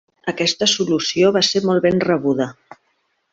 Aquesta 0.31 0.67
solució 0.71 1.29
va 1.35 1.43
ser 1.49 1.61
molt 1.67 1.85
ben 1.87 2.03
rebuda. 2.09 2.49